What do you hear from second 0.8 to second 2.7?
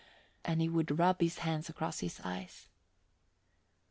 rub his hands across his eyes.